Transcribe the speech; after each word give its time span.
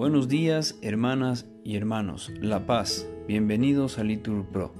Buenos 0.00 0.28
días, 0.28 0.78
hermanas 0.80 1.44
y 1.62 1.76
hermanos. 1.76 2.32
La 2.40 2.64
paz. 2.64 3.06
Bienvenidos 3.28 3.98
a 3.98 4.02
Litur 4.02 4.46
Pro. 4.46 4.72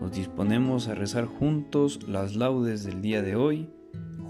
Nos 0.00 0.12
disponemos 0.12 0.88
a 0.88 0.94
rezar 0.94 1.26
juntos 1.26 2.08
las 2.08 2.36
laudes 2.36 2.82
del 2.82 3.02
día 3.02 3.20
de 3.20 3.36
hoy, 3.36 3.68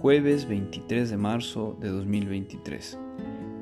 jueves 0.01 0.49
23 0.49 1.11
de 1.11 1.17
marzo 1.17 1.79
de 1.81 1.91
2023, 1.91 2.99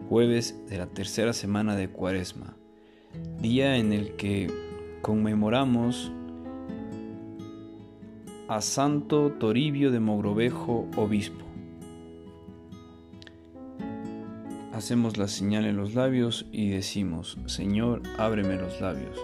jueves 0.09 0.59
de 0.67 0.79
la 0.79 0.87
tercera 0.87 1.35
semana 1.35 1.77
de 1.77 1.91
Cuaresma, 1.91 2.57
día 3.43 3.77
en 3.77 3.93
el 3.93 4.17
que 4.17 4.51
conmemoramos 5.03 6.13
a 8.49 8.63
Santo 8.63 9.33
Toribio 9.33 9.93
de 9.93 10.01
Mogrovejo, 10.01 10.89
obispo. 10.97 11.45
Hacemos 14.85 15.17
la 15.17 15.29
señal 15.29 15.65
en 15.65 15.79
los 15.79 15.95
labios 15.95 16.45
y 16.53 16.69
decimos, 16.69 17.39
Señor, 17.47 18.03
ábreme 18.19 18.57
los 18.57 18.83
labios, 18.83 19.19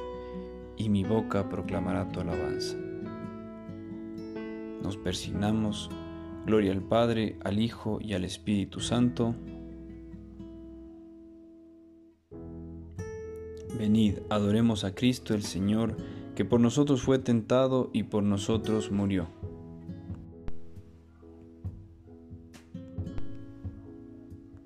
y 0.78 0.88
mi 0.88 1.04
boca 1.04 1.50
proclamará 1.50 2.10
tu 2.10 2.20
alabanza. 2.20 2.78
Nos 4.82 4.96
persignamos, 4.96 5.90
gloria 6.46 6.72
al 6.72 6.80
Padre, 6.80 7.36
al 7.44 7.58
Hijo 7.60 7.98
y 8.00 8.14
al 8.14 8.24
Espíritu 8.24 8.80
Santo. 8.80 9.34
Venid, 13.76 14.14
adoremos 14.30 14.84
a 14.84 14.94
Cristo 14.94 15.34
el 15.34 15.42
Señor, 15.42 15.94
que 16.36 16.46
por 16.46 16.60
nosotros 16.60 17.02
fue 17.02 17.18
tentado 17.18 17.90
y 17.92 18.04
por 18.04 18.22
nosotros 18.22 18.90
murió. 18.90 19.28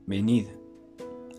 Venid, 0.06 0.46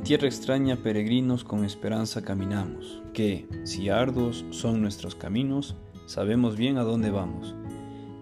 En 0.00 0.04
tierra 0.04 0.28
extraña, 0.28 0.76
peregrinos, 0.76 1.44
con 1.44 1.62
esperanza 1.62 2.22
caminamos, 2.22 3.02
que, 3.12 3.46
si 3.64 3.90
arduos 3.90 4.46
son 4.48 4.80
nuestros 4.80 5.14
caminos, 5.14 5.76
sabemos 6.06 6.56
bien 6.56 6.78
a 6.78 6.84
dónde 6.84 7.10
vamos. 7.10 7.54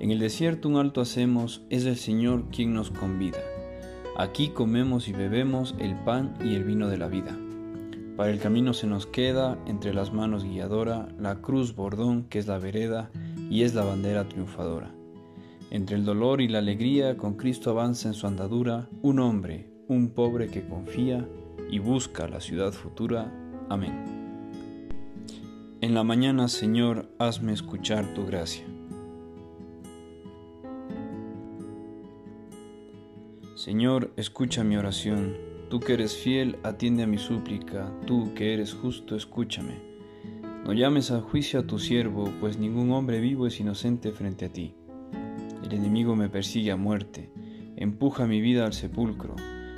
En 0.01 0.11
el 0.11 0.19
desierto 0.19 0.69
un 0.69 0.77
alto 0.77 1.01
hacemos, 1.01 1.63
es 1.71 1.87
el 1.87 1.97
Señor 1.97 2.47
quien 2.51 2.75
nos 2.75 2.91
convida. 2.91 3.39
Aquí 4.17 4.49
comemos 4.49 5.07
y 5.07 5.13
bebemos 5.13 5.77
el 5.79 5.95
pan 5.95 6.35
y 6.45 6.57
el 6.57 6.65
vino 6.65 6.89
de 6.89 6.99
la 6.99 7.07
vida. 7.07 7.39
Para 8.17 8.33
el 8.33 8.41
camino 8.41 8.75
se 8.75 8.89
nos 8.89 9.07
queda, 9.07 9.57
entre 9.67 9.95
las 9.95 10.13
manos 10.13 10.43
guiadora, 10.43 11.09
la 11.17 11.37
cruz 11.37 11.77
bordón 11.77 12.25
que 12.25 12.41
es 12.41 12.49
la 12.49 12.59
vereda 12.59 13.13
y 13.49 13.63
es 13.63 13.77
la 13.77 13.85
bandera 13.85 14.29
triunfadora. 14.29 14.93
Entre 15.71 15.95
el 15.95 16.05
dolor 16.05 16.41
y 16.41 16.49
la 16.49 16.59
alegría, 16.59 17.17
con 17.17 17.35
Cristo 17.35 17.71
avanza 17.71 18.09
en 18.09 18.15
su 18.15 18.27
andadura 18.27 18.89
un 19.01 19.21
hombre, 19.21 19.71
un 19.87 20.09
pobre 20.09 20.49
que 20.49 20.67
confía, 20.67 21.25
y 21.71 21.79
busca 21.79 22.29
la 22.29 22.41
ciudad 22.41 22.73
futura. 22.73 23.33
Amén. 23.69 24.19
En 25.81 25.95
la 25.95 26.03
mañana, 26.03 26.49
Señor, 26.49 27.09
hazme 27.19 27.53
escuchar 27.53 28.15
tu 28.15 28.27
gracia. 28.27 28.65
Señor, 33.55 34.13
escucha 34.17 34.65
mi 34.65 34.77
oración. 34.77 35.37
Tú 35.69 35.81
que 35.81 35.95
eres 35.95 36.17
fiel, 36.17 36.59
atiende 36.63 37.03
a 37.03 37.07
mi 37.07 37.19
súplica. 37.19 37.93
Tú 38.07 38.33
que 38.35 38.55
eres 38.55 38.73
justo, 38.73 39.15
escúchame. 39.15 39.75
No 40.65 40.73
llames 40.73 41.11
a 41.11 41.21
juicio 41.21 41.61
a 41.61 41.67
tu 41.67 41.79
siervo, 41.79 42.33
pues 42.41 42.59
ningún 42.59 42.91
hombre 42.93 43.21
vivo 43.21 43.47
es 43.47 43.61
inocente 43.61 44.13
frente 44.13 44.47
a 44.47 44.53
ti. 44.53 44.75
El 45.63 45.73
enemigo 45.73 46.17
me 46.17 46.29
persigue 46.29 46.73
a 46.73 46.77
muerte, 46.77 47.31
empuja 47.77 48.27
mi 48.27 48.41
vida 48.41 48.65
al 48.65 48.73
sepulcro 48.73 49.37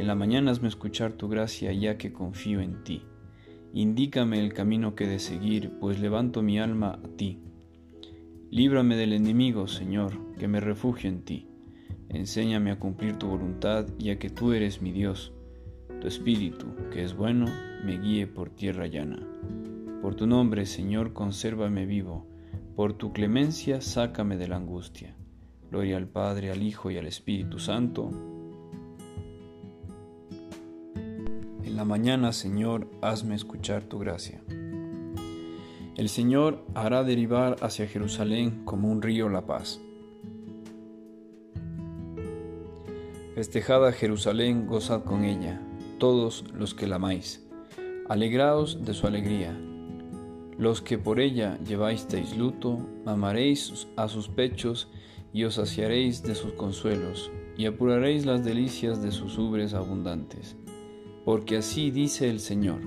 En 0.00 0.06
la 0.06 0.14
mañana 0.14 0.50
hazme 0.50 0.68
escuchar 0.68 1.12
tu 1.12 1.28
gracia 1.28 1.74
ya 1.74 1.98
que 1.98 2.10
confío 2.10 2.62
en 2.62 2.84
ti. 2.84 3.02
Indícame 3.74 4.40
el 4.40 4.54
camino 4.54 4.94
que 4.94 5.06
de 5.06 5.18
seguir, 5.18 5.72
pues 5.78 6.00
levanto 6.00 6.40
mi 6.40 6.58
alma 6.58 6.98
a 7.04 7.08
ti. 7.18 7.38
Líbrame 8.50 8.96
del 8.96 9.12
enemigo, 9.12 9.68
Señor, 9.68 10.14
que 10.38 10.48
me 10.48 10.58
refugio 10.58 11.10
en 11.10 11.20
ti. 11.20 11.48
Enséñame 12.08 12.70
a 12.70 12.78
cumplir 12.78 13.18
tu 13.18 13.26
voluntad, 13.26 13.88
ya 13.98 14.18
que 14.18 14.30
tú 14.30 14.54
eres 14.54 14.80
mi 14.80 14.90
Dios. 14.90 15.34
Tu 16.00 16.08
espíritu, 16.08 16.68
que 16.90 17.04
es 17.04 17.14
bueno, 17.14 17.44
me 17.84 17.98
guíe 17.98 18.26
por 18.26 18.48
tierra 18.48 18.86
llana. 18.86 19.22
Por 20.00 20.14
tu 20.14 20.26
nombre, 20.26 20.64
Señor, 20.64 21.12
consérvame 21.12 21.84
vivo. 21.84 22.26
Por 22.74 22.94
tu 22.94 23.12
clemencia, 23.12 23.82
sácame 23.82 24.38
de 24.38 24.48
la 24.48 24.56
angustia. 24.56 25.14
Gloria 25.70 25.98
al 25.98 26.08
Padre, 26.08 26.50
al 26.50 26.62
Hijo 26.62 26.90
y 26.90 26.96
al 26.96 27.06
Espíritu 27.06 27.58
Santo 27.58 28.39
la 31.80 31.86
mañana, 31.86 32.34
Señor, 32.34 32.88
hazme 33.00 33.34
escuchar 33.34 33.84
tu 33.84 33.98
gracia. 33.98 34.42
El 35.96 36.10
Señor 36.10 36.62
hará 36.74 37.04
derivar 37.04 37.56
hacia 37.62 37.86
Jerusalén 37.86 38.66
como 38.66 38.90
un 38.90 39.00
río 39.00 39.30
la 39.30 39.46
paz. 39.46 39.80
Festejada 43.34 43.92
Jerusalén, 43.92 44.66
gozad 44.66 45.04
con 45.04 45.24
ella, 45.24 45.58
todos 45.96 46.44
los 46.52 46.74
que 46.74 46.86
la 46.86 46.96
amáis. 46.96 47.48
Alegraos 48.10 48.84
de 48.84 48.92
su 48.92 49.06
alegría. 49.06 49.58
Los 50.58 50.82
que 50.82 50.98
por 50.98 51.18
ella 51.18 51.58
lleváis 51.66 52.06
luto, 52.36 52.86
amaréis 53.06 53.88
a 53.96 54.06
sus 54.08 54.28
pechos 54.28 54.90
y 55.32 55.44
os 55.44 55.54
saciaréis 55.54 56.22
de 56.22 56.34
sus 56.34 56.52
consuelos, 56.52 57.30
y 57.56 57.64
apuraréis 57.64 58.26
las 58.26 58.44
delicias 58.44 59.00
de 59.00 59.12
sus 59.12 59.38
ubres 59.38 59.72
abundantes 59.72 60.59
porque 61.24 61.58
así 61.58 61.90
dice 61.90 62.30
el 62.30 62.40
Señor, 62.40 62.80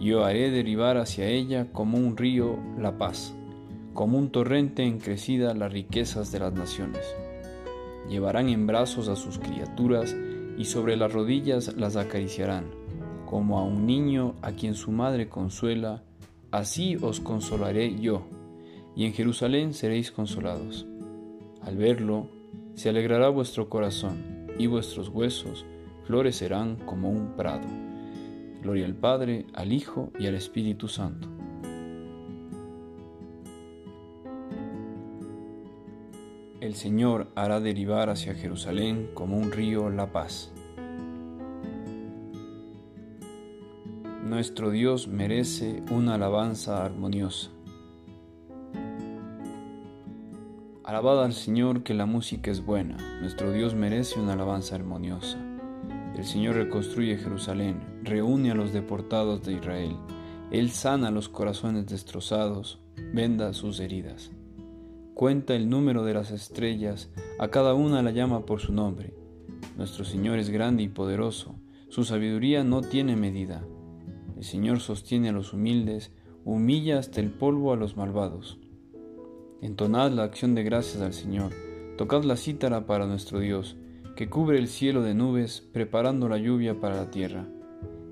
yo 0.00 0.24
haré 0.24 0.50
derivar 0.50 0.96
hacia 0.96 1.26
ella 1.26 1.68
como 1.72 1.98
un 1.98 2.16
río 2.16 2.58
la 2.78 2.96
paz, 2.96 3.34
como 3.92 4.18
un 4.18 4.30
torrente 4.30 4.82
en 4.84 4.98
crecida 4.98 5.54
las 5.54 5.72
riquezas 5.72 6.32
de 6.32 6.40
las 6.40 6.52
naciones. 6.52 7.04
Llevarán 8.08 8.48
en 8.48 8.66
brazos 8.66 9.08
a 9.08 9.16
sus 9.16 9.38
criaturas 9.38 10.16
y 10.56 10.64
sobre 10.64 10.96
las 10.96 11.12
rodillas 11.12 11.76
las 11.76 11.96
acariciarán, 11.96 12.66
como 13.26 13.58
a 13.58 13.64
un 13.64 13.86
niño 13.86 14.34
a 14.42 14.52
quien 14.52 14.74
su 14.74 14.90
madre 14.90 15.28
consuela, 15.28 16.02
así 16.50 16.96
os 17.00 17.20
consolaré 17.20 17.98
yo, 18.00 18.22
y 18.96 19.04
en 19.04 19.12
Jerusalén 19.12 19.74
seréis 19.74 20.10
consolados. 20.10 20.86
Al 21.62 21.76
verlo, 21.76 22.28
se 22.74 22.88
alegrará 22.88 23.28
vuestro 23.28 23.68
corazón 23.68 24.46
y 24.58 24.66
vuestros 24.66 25.08
huesos 25.08 25.66
florecerán 26.10 26.74
como 26.74 27.08
un 27.08 27.36
prado. 27.36 27.68
Gloria 28.62 28.84
al 28.84 28.96
Padre, 28.96 29.46
al 29.54 29.72
Hijo 29.72 30.10
y 30.18 30.26
al 30.26 30.34
Espíritu 30.34 30.88
Santo. 30.88 31.28
El 36.60 36.74
Señor 36.74 37.28
hará 37.36 37.60
derivar 37.60 38.10
hacia 38.10 38.34
Jerusalén 38.34 39.10
como 39.14 39.38
un 39.38 39.52
río 39.52 39.88
la 39.88 40.10
paz. 40.10 40.50
Nuestro 44.24 44.70
Dios 44.70 45.06
merece 45.06 45.84
una 45.92 46.14
alabanza 46.14 46.84
armoniosa. 46.84 47.50
Alabad 50.82 51.24
al 51.24 51.34
Señor 51.34 51.84
que 51.84 51.94
la 51.94 52.06
música 52.06 52.50
es 52.50 52.66
buena, 52.66 52.96
nuestro 53.20 53.52
Dios 53.52 53.76
merece 53.76 54.18
una 54.18 54.32
alabanza 54.32 54.74
armoniosa. 54.74 55.38
El 56.16 56.24
Señor 56.24 56.56
reconstruye 56.56 57.16
Jerusalén, 57.16 57.80
reúne 58.02 58.50
a 58.50 58.54
los 58.54 58.72
deportados 58.72 59.42
de 59.42 59.54
Israel. 59.54 59.96
Él 60.50 60.70
sana 60.70 61.10
los 61.10 61.28
corazones 61.28 61.86
destrozados, 61.86 62.80
venda 63.12 63.52
sus 63.52 63.80
heridas. 63.80 64.30
Cuenta 65.14 65.54
el 65.54 65.68
número 65.68 66.04
de 66.04 66.14
las 66.14 66.30
estrellas, 66.30 67.10
a 67.38 67.48
cada 67.48 67.74
una 67.74 68.02
la 68.02 68.10
llama 68.10 68.46
por 68.46 68.60
su 68.60 68.72
nombre. 68.72 69.14
Nuestro 69.76 70.04
Señor 70.04 70.38
es 70.38 70.50
grande 70.50 70.82
y 70.82 70.88
poderoso, 70.88 71.54
su 71.88 72.04
sabiduría 72.04 72.64
no 72.64 72.82
tiene 72.82 73.16
medida. 73.16 73.64
El 74.36 74.44
Señor 74.44 74.80
sostiene 74.80 75.28
a 75.28 75.32
los 75.32 75.52
humildes, 75.52 76.12
humilla 76.44 76.98
hasta 76.98 77.20
el 77.20 77.30
polvo 77.30 77.72
a 77.72 77.76
los 77.76 77.96
malvados. 77.96 78.58
Entonad 79.60 80.12
la 80.12 80.24
acción 80.24 80.54
de 80.54 80.62
gracias 80.62 81.02
al 81.02 81.12
Señor, 81.12 81.52
tocad 81.98 82.24
la 82.24 82.36
cítara 82.36 82.86
para 82.86 83.06
nuestro 83.06 83.40
Dios, 83.40 83.76
que 84.20 84.28
cubre 84.28 84.58
el 84.58 84.68
cielo 84.68 85.00
de 85.00 85.14
nubes, 85.14 85.66
preparando 85.72 86.28
la 86.28 86.36
lluvia 86.36 86.78
para 86.78 86.94
la 86.94 87.10
tierra, 87.10 87.48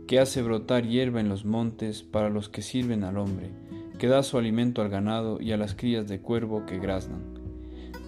que 0.06 0.18
hace 0.18 0.40
brotar 0.40 0.86
hierba 0.86 1.20
en 1.20 1.28
los 1.28 1.44
montes 1.44 2.02
para 2.02 2.30
los 2.30 2.48
que 2.48 2.62
sirven 2.62 3.04
al 3.04 3.18
hombre, 3.18 3.50
que 3.98 4.06
da 4.06 4.22
su 4.22 4.38
alimento 4.38 4.80
al 4.80 4.88
ganado 4.88 5.38
y 5.38 5.52
a 5.52 5.58
las 5.58 5.74
crías 5.74 6.08
de 6.08 6.22
cuervo 6.22 6.64
que 6.64 6.78
graznan. 6.78 7.34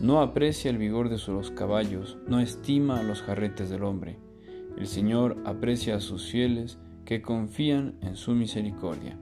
No 0.00 0.22
aprecia 0.22 0.70
el 0.70 0.78
vigor 0.78 1.10
de 1.10 1.18
sus 1.18 1.50
caballos, 1.50 2.16
no 2.26 2.40
estima 2.40 3.02
los 3.02 3.20
jarretes 3.20 3.68
del 3.68 3.84
hombre. 3.84 4.16
El 4.78 4.86
Señor 4.86 5.36
aprecia 5.44 5.96
a 5.96 6.00
sus 6.00 6.30
fieles 6.30 6.78
que 7.04 7.20
confían 7.20 7.98
en 8.00 8.16
su 8.16 8.32
misericordia. 8.32 9.18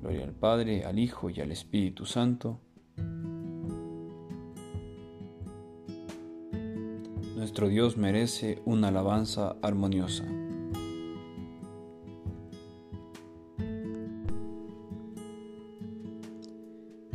Gloria 0.00 0.24
al 0.24 0.32
Padre, 0.32 0.86
al 0.86 0.98
Hijo 0.98 1.28
y 1.28 1.42
al 1.42 1.52
Espíritu 1.52 2.06
Santo 2.06 2.58
Nuestro 7.48 7.68
Dios 7.68 7.96
merece 7.96 8.60
una 8.66 8.88
alabanza 8.88 9.56
armoniosa. 9.62 10.22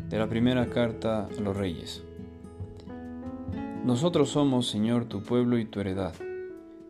De 0.09 0.17
la 0.17 0.27
primera 0.27 0.71
carta 0.71 1.27
a 1.27 1.39
los 1.39 1.55
reyes. 1.55 2.03
Nosotros 3.85 4.29
somos, 4.29 4.67
Señor, 4.67 5.05
tu 5.05 5.21
pueblo 5.21 5.59
y 5.59 5.65
tu 5.65 5.81
heredad. 5.81 6.15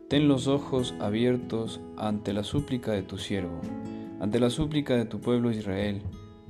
Ten 0.08 0.26
los 0.26 0.46
ojos 0.48 0.94
abiertos 0.98 1.82
ante 1.98 2.32
la 2.32 2.44
súplica 2.44 2.92
de 2.92 3.02
tu 3.02 3.18
siervo, 3.18 3.60
ante 4.20 4.40
la 4.40 4.48
súplica 4.48 4.96
de 4.96 5.04
tu 5.04 5.20
pueblo 5.20 5.50
Israel, 5.50 6.00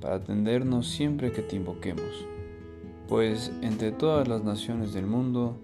para 0.01 0.15
atendernos 0.15 0.87
siempre 0.87 1.33
que 1.33 1.43
te 1.43 1.57
invoquemos. 1.57 2.25
Pues 3.09 3.51
entre 3.63 3.91
todas 3.91 4.29
las 4.29 4.45
naciones 4.45 4.93
del 4.93 5.07
mundo, 5.07 5.59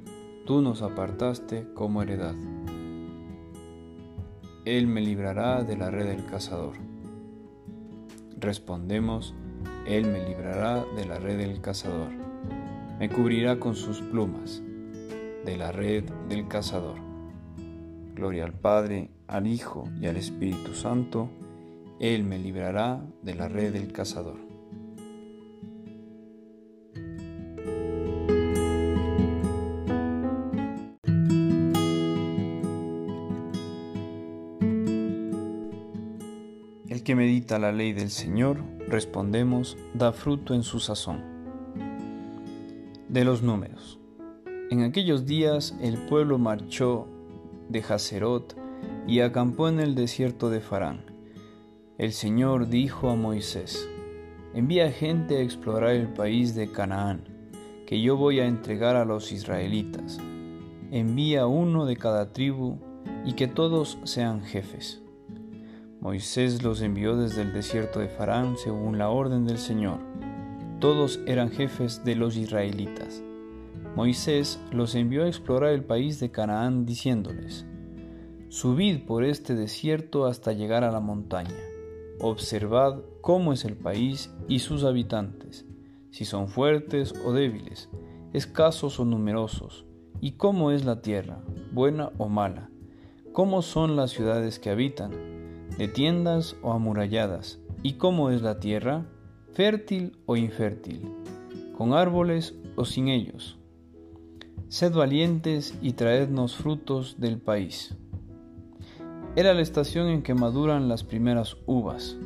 tú 0.51 0.63
nos 0.63 0.83
apartaste 0.83 1.65
como 1.75 2.03
heredad. 2.03 2.35
Él 4.65 4.89
me 4.89 5.01
librará 5.01 5.63
de 5.63 5.77
la 5.77 5.93
red 5.93 6.09
del 6.09 6.27
cazador. 6.27 6.73
Respondemos, 8.37 9.33
Él 9.87 10.09
me 10.09 10.27
librará 10.29 10.85
de 10.97 11.07
la 11.07 11.21
red 11.21 11.39
del 11.39 11.61
cazador. 11.61 12.09
Me 12.99 13.09
cubrirá 13.09 13.61
con 13.61 13.77
sus 13.77 14.01
plumas, 14.01 14.61
de 15.45 15.57
la 15.57 15.71
red 15.71 16.11
del 16.29 16.49
cazador. 16.49 16.97
Gloria 18.17 18.45
al 18.45 18.53
Padre, 18.53 19.09
al 19.29 19.47
Hijo 19.47 19.85
y 20.01 20.09
al 20.09 20.17
Espíritu 20.17 20.75
Santo. 20.75 21.31
Él 22.01 22.25
me 22.25 22.41
librará 22.41 23.05
de 23.23 23.37
la 23.37 23.47
red 23.47 23.73
del 23.73 23.93
cazador. 23.93 24.50
Que 37.11 37.17
medita 37.17 37.59
la 37.59 37.73
ley 37.73 37.93
del 37.93 38.09
Señor, 38.09 38.59
respondemos, 38.87 39.77
da 39.95 40.13
fruto 40.13 40.55
en 40.55 40.63
su 40.63 40.79
sazón. 40.79 41.25
De 43.09 43.25
los 43.25 43.43
números. 43.43 43.99
En 44.71 44.85
aquellos 44.85 45.27
días 45.27 45.77
el 45.81 45.99
pueblo 46.07 46.39
marchó 46.39 47.09
de 47.69 47.81
Hazerot 47.81 48.57
y 49.09 49.23
acampó 49.23 49.69
en 49.69 49.81
el 49.81 49.97
desierto 49.97 50.51
de 50.51 50.61
Farán. 50.61 51.05
El 51.99 52.13
Señor 52.13 52.69
dijo 52.69 53.11
a 53.11 53.17
Moisés, 53.17 53.89
envía 54.55 54.93
gente 54.93 55.39
a 55.39 55.43
explorar 55.43 55.97
el 55.97 56.13
país 56.13 56.55
de 56.55 56.71
Canaán, 56.71 57.25
que 57.89 58.01
yo 58.01 58.17
voy 58.17 58.39
a 58.39 58.47
entregar 58.47 58.95
a 58.95 59.05
los 59.05 59.33
israelitas. 59.33 60.21
Envía 60.93 61.49
uno 61.49 61.87
de 61.87 61.97
cada 61.97 62.33
tribu 62.33 62.79
y 63.27 63.33
que 63.33 63.49
todos 63.49 63.99
sean 64.05 64.43
jefes. 64.43 65.03
Moisés 66.01 66.63
los 66.63 66.81
envió 66.81 67.15
desde 67.15 67.43
el 67.43 67.53
desierto 67.53 68.01
de 68.01 68.09
Farán 68.09 68.57
según 68.57 68.97
la 68.97 69.11
orden 69.11 69.45
del 69.45 69.59
Señor. 69.59 69.99
Todos 70.79 71.21
eran 71.27 71.51
jefes 71.51 72.05
de 72.05 72.17
los 72.17 72.39
israelitas. 72.39 73.23
Moisés 73.97 74.59
los 74.73 74.95
envió 74.95 75.25
a 75.25 75.29
explorar 75.29 75.75
el 75.75 75.85
país 75.85 76.19
de 76.19 76.31
Canaán 76.31 76.87
diciéndoles, 76.87 77.67
Subid 78.49 79.05
por 79.05 79.25
este 79.25 79.55
desierto 79.55 80.25
hasta 80.25 80.55
llegar 80.55 80.85
a 80.85 80.91
la 80.91 81.01
montaña. 81.01 81.55
Observad 82.19 83.01
cómo 83.21 83.53
es 83.53 83.67
el 83.67 83.77
país 83.77 84.33
y 84.49 84.61
sus 84.61 84.85
habitantes, 84.85 85.67
si 86.11 86.25
son 86.25 86.49
fuertes 86.49 87.13
o 87.27 87.33
débiles, 87.33 87.91
escasos 88.33 88.99
o 89.01 89.05
numerosos, 89.05 89.85
y 90.23 90.33
cómo 90.33 90.71
es 90.71 90.87
la 90.87 91.03
tierra, 91.03 91.43
buena 91.73 92.11
o 92.17 92.31
mala, 92.31 92.71
cómo 93.35 93.61
son 93.61 93.97
las 93.97 94.13
ciudades 94.13 94.59
que 94.59 94.71
habitan, 94.71 95.40
de 95.81 95.89
tiendas 95.89 96.57
o 96.61 96.75
amuralladas, 96.75 97.59
y 97.83 97.95
cómo 97.95 98.29
es 98.29 98.43
la 98.43 98.61
tierra, 98.61 99.07
fértil 99.55 100.13
o 100.27 100.37
infértil, 100.37 101.11
con 101.75 101.95
árboles 101.95 102.55
o 102.77 102.85
sin 102.85 103.09
ellos. 103.09 103.59
Sed 104.69 104.93
valientes 104.93 105.79
y 105.81 105.95
traednos 105.95 106.55
frutos 106.55 107.19
del 107.19 107.39
país. 107.39 107.97
Era 109.37 109.55
la 109.55 109.63
estación 109.63 110.09
en 110.09 110.23
que 110.23 110.35
maduran 110.35 110.87
las 110.87 111.03
primeras 111.03 111.57
uvas. 111.65 112.19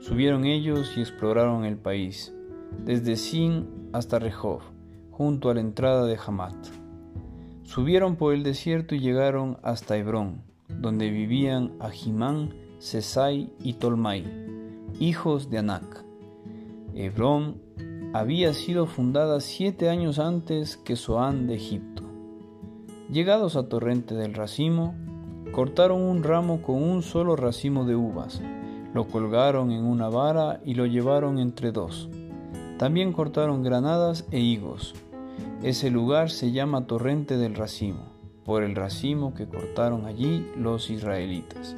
Subieron 0.00 0.44
ellos 0.44 0.92
y 0.98 1.00
exploraron 1.00 1.64
el 1.64 1.78
país, 1.78 2.34
desde 2.84 3.16
Sin 3.16 3.88
hasta 3.94 4.18
Rehov, 4.18 4.60
junto 5.12 5.48
a 5.48 5.54
la 5.54 5.60
entrada 5.60 6.04
de 6.04 6.18
Hamat. 6.26 6.56
Subieron 7.62 8.16
por 8.16 8.34
el 8.34 8.42
desierto 8.42 8.94
y 8.94 9.00
llegaron 9.00 9.56
hasta 9.62 9.96
Hebrón, 9.96 10.42
donde 10.68 11.08
vivían 11.08 11.72
Ahimán 11.80 12.67
Sesai 12.78 13.50
y 13.60 13.72
Tolmai, 13.72 14.24
hijos 15.00 15.50
de 15.50 15.58
Anac. 15.58 16.04
Hebrón 16.94 17.60
había 18.12 18.54
sido 18.54 18.86
fundada 18.86 19.40
siete 19.40 19.88
años 19.88 20.20
antes 20.20 20.76
que 20.76 20.94
Zoán 20.94 21.48
de 21.48 21.56
Egipto. 21.56 22.04
Llegados 23.10 23.56
a 23.56 23.68
Torrente 23.68 24.14
del 24.14 24.32
Racimo, 24.32 24.94
cortaron 25.50 26.02
un 26.02 26.22
ramo 26.22 26.62
con 26.62 26.80
un 26.80 27.02
solo 27.02 27.34
racimo 27.34 27.84
de 27.84 27.96
uvas, 27.96 28.40
lo 28.94 29.08
colgaron 29.08 29.72
en 29.72 29.84
una 29.84 30.08
vara 30.08 30.60
y 30.64 30.74
lo 30.74 30.86
llevaron 30.86 31.40
entre 31.40 31.72
dos. 31.72 32.08
También 32.78 33.12
cortaron 33.12 33.64
granadas 33.64 34.24
e 34.30 34.38
higos. 34.38 34.94
Ese 35.64 35.90
lugar 35.90 36.30
se 36.30 36.52
llama 36.52 36.86
Torrente 36.86 37.38
del 37.38 37.56
Racimo, 37.56 38.12
por 38.44 38.62
el 38.62 38.76
racimo 38.76 39.34
que 39.34 39.48
cortaron 39.48 40.06
allí 40.06 40.46
los 40.56 40.90
israelitas. 40.90 41.74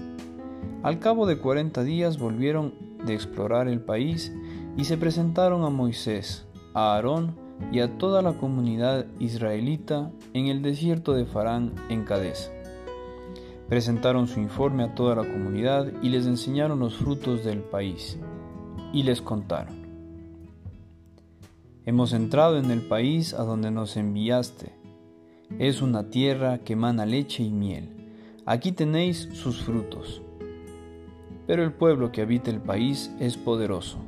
Al 0.83 0.99
cabo 0.99 1.27
de 1.27 1.37
cuarenta 1.37 1.85
días 1.85 2.19
volvieron 2.19 2.73
de 3.05 3.13
explorar 3.13 3.69
el 3.69 3.81
país 3.81 4.33
y 4.79 4.85
se 4.85 4.97
presentaron 4.97 5.63
a 5.65 5.69
Moisés, 5.69 6.47
a 6.73 6.95
Aarón 6.95 7.37
y 7.71 7.81
a 7.81 7.99
toda 7.99 8.23
la 8.23 8.39
comunidad 8.39 9.05
israelita 9.19 10.11
en 10.33 10.47
el 10.47 10.63
desierto 10.63 11.13
de 11.13 11.27
Farán 11.27 11.75
en 11.91 12.05
Cades. 12.05 12.51
Presentaron 13.69 14.27
su 14.27 14.41
informe 14.41 14.83
a 14.83 14.95
toda 14.95 15.15
la 15.15 15.31
comunidad 15.31 15.93
y 16.03 16.09
les 16.09 16.27
enseñaron 16.27 16.79
los 16.79 16.97
frutos 16.97 17.45
del 17.45 17.59
país 17.59 18.19
y 18.95 19.03
les 19.03 19.21
contaron. 19.21 19.81
Hemos 21.85 22.15
entrado 22.15 22.57
en 22.57 22.71
el 22.71 22.81
país 22.81 23.35
a 23.35 23.43
donde 23.43 23.71
nos 23.71 23.99
enviaste. 23.99 24.73
Es 25.59 25.83
una 25.83 26.09
tierra 26.09 26.61
que 26.61 26.73
emana 26.73 27.05
leche 27.05 27.43
y 27.43 27.51
miel. 27.51 27.91
Aquí 28.47 28.73
tenéis 28.73 29.29
sus 29.35 29.61
frutos 29.63 30.23
pero 31.51 31.65
el 31.65 31.73
pueblo 31.73 32.13
que 32.13 32.23
habita 32.23 32.49
el 32.49 32.61
país 32.61 33.13
es 33.19 33.37
poderoso. 33.37 33.99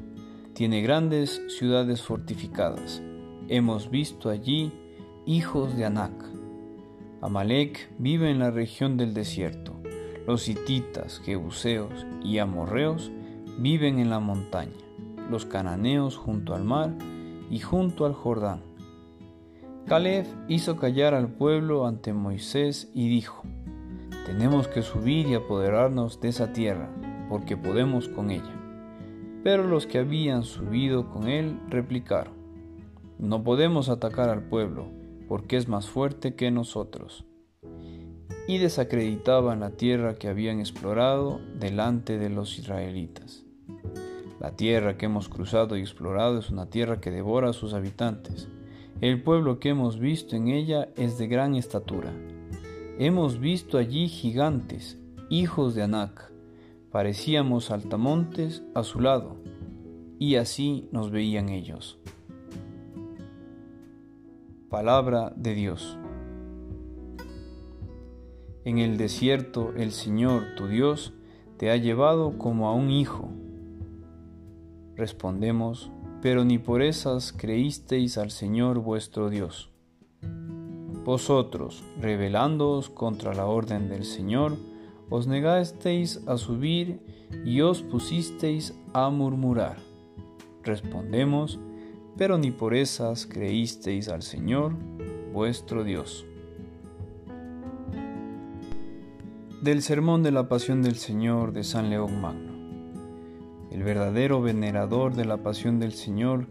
Tiene 0.52 0.80
grandes 0.80 1.42
ciudades 1.48 2.00
fortificadas. 2.00 3.02
Hemos 3.48 3.90
visto 3.90 4.30
allí 4.30 4.70
hijos 5.26 5.76
de 5.76 5.84
Anac. 5.84 6.12
Amalek 7.20 7.90
vive 7.98 8.30
en 8.30 8.38
la 8.38 8.52
región 8.52 8.96
del 8.96 9.12
desierto. 9.12 9.72
Los 10.24 10.48
hititas, 10.48 11.18
jebuseos 11.18 12.06
y 12.22 12.38
amorreos 12.38 13.10
viven 13.58 13.98
en 13.98 14.10
la 14.10 14.20
montaña. 14.20 14.78
Los 15.28 15.44
cananeos 15.44 16.16
junto 16.16 16.54
al 16.54 16.62
mar 16.62 16.94
y 17.50 17.58
junto 17.58 18.06
al 18.06 18.12
Jordán. 18.12 18.60
Caleb 19.88 20.26
hizo 20.46 20.76
callar 20.76 21.12
al 21.12 21.26
pueblo 21.26 21.88
ante 21.88 22.12
Moisés 22.12 22.88
y 22.94 23.08
dijo, 23.08 23.42
Tenemos 24.26 24.68
que 24.68 24.82
subir 24.82 25.26
y 25.26 25.34
apoderarnos 25.34 26.20
de 26.20 26.28
esa 26.28 26.52
tierra, 26.52 26.88
porque 27.32 27.56
podemos 27.56 28.10
con 28.10 28.30
ella. 28.30 28.54
Pero 29.42 29.66
los 29.66 29.86
que 29.86 29.96
habían 29.96 30.42
subido 30.42 31.08
con 31.08 31.28
él 31.28 31.58
replicaron, 31.70 32.34
No 33.18 33.42
podemos 33.42 33.88
atacar 33.88 34.28
al 34.28 34.42
pueblo, 34.42 34.88
porque 35.28 35.56
es 35.56 35.66
más 35.66 35.88
fuerte 35.88 36.34
que 36.34 36.50
nosotros. 36.50 37.24
Y 38.46 38.58
desacreditaban 38.58 39.60
la 39.60 39.70
tierra 39.70 40.16
que 40.16 40.28
habían 40.28 40.60
explorado 40.60 41.40
delante 41.58 42.18
de 42.18 42.28
los 42.28 42.58
israelitas. 42.58 43.46
La 44.38 44.50
tierra 44.50 44.98
que 44.98 45.06
hemos 45.06 45.30
cruzado 45.30 45.78
y 45.78 45.80
explorado 45.80 46.38
es 46.38 46.50
una 46.50 46.68
tierra 46.68 47.00
que 47.00 47.10
devora 47.10 47.48
a 47.48 47.54
sus 47.54 47.72
habitantes 47.72 48.48
el 49.02 49.20
pueblo 49.20 49.58
que 49.58 49.70
hemos 49.70 49.98
visto 49.98 50.36
en 50.36 50.46
ella 50.46 50.90
es 50.94 51.18
de 51.18 51.26
gran 51.26 51.56
estatura. 51.56 52.12
Hemos 53.00 53.40
visto 53.40 53.76
allí 53.78 54.08
gigantes, 54.08 54.96
hijos 55.28 55.74
de 55.74 55.82
Anac. 55.82 56.31
Parecíamos 56.92 57.64
saltamontes 57.64 58.62
a 58.74 58.84
su 58.84 59.00
lado, 59.00 59.36
y 60.18 60.36
así 60.36 60.90
nos 60.92 61.10
veían 61.10 61.48
ellos. 61.48 61.98
Palabra 64.68 65.32
de 65.34 65.54
Dios. 65.54 65.96
En 68.66 68.76
el 68.78 68.98
desierto 68.98 69.72
el 69.74 69.90
Señor, 69.90 70.54
tu 70.54 70.66
Dios, 70.66 71.14
te 71.56 71.70
ha 71.70 71.78
llevado 71.78 72.36
como 72.36 72.68
a 72.68 72.74
un 72.74 72.90
hijo. 72.90 73.30
Respondemos, 74.94 75.90
pero 76.20 76.44
ni 76.44 76.58
por 76.58 76.82
esas 76.82 77.32
creísteis 77.32 78.18
al 78.18 78.30
Señor 78.30 78.80
vuestro 78.80 79.30
Dios. 79.30 79.70
Vosotros, 81.06 81.82
rebelándoos 81.98 82.90
contra 82.90 83.32
la 83.32 83.46
orden 83.46 83.88
del 83.88 84.04
Señor, 84.04 84.58
os 85.10 85.26
negasteis 85.26 86.22
a 86.26 86.36
subir 86.36 87.00
y 87.44 87.60
os 87.60 87.82
pusisteis 87.82 88.74
a 88.92 89.10
murmurar. 89.10 89.76
Respondemos, 90.62 91.58
pero 92.16 92.38
ni 92.38 92.50
por 92.50 92.74
esas 92.74 93.26
creísteis 93.26 94.08
al 94.08 94.22
Señor 94.22 94.74
vuestro 95.32 95.84
Dios. 95.84 96.26
Del 99.62 99.82
Sermón 99.82 100.22
de 100.22 100.32
la 100.32 100.48
Pasión 100.48 100.82
del 100.82 100.96
Señor 100.96 101.52
de 101.52 101.64
San 101.64 101.88
León 101.88 102.20
Magno. 102.20 102.52
El 103.70 103.82
verdadero 103.84 104.42
venerador 104.42 105.14
de 105.14 105.24
la 105.24 105.38
pasión 105.38 105.78
del 105.78 105.92
Señor 105.92 106.46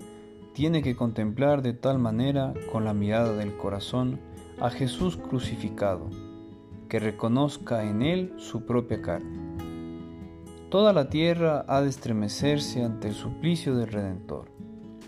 tiene 0.53 0.81
que 0.81 0.95
contemplar 0.95 1.61
de 1.61 1.73
tal 1.73 1.99
manera 1.99 2.53
con 2.71 2.83
la 2.83 2.95
mirada 2.95 3.33
del 3.33 3.55
corazón 3.55 4.19
a 4.59 4.71
Jesús 4.71 5.17
crucificado, 5.17 6.09
que 6.91 6.99
reconozca 6.99 7.85
en 7.85 8.01
él 8.01 8.33
su 8.35 8.65
propia 8.65 9.01
carne. 9.01 9.39
Toda 10.69 10.91
la 10.91 11.09
tierra 11.09 11.63
ha 11.69 11.81
de 11.81 11.87
estremecerse 11.87 12.83
ante 12.83 13.07
el 13.07 13.13
suplicio 13.13 13.77
del 13.77 13.87
Redentor. 13.87 14.51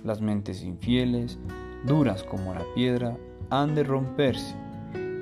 Las 0.05 0.21
mentes 0.21 0.63
infieles, 0.63 1.39
duras 1.85 2.23
como 2.23 2.53
la 2.53 2.63
piedra, 2.73 3.17
han 3.49 3.75
de 3.75 3.83
romperse, 3.83 4.55